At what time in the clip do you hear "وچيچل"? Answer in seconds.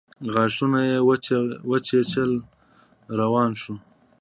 1.69-2.31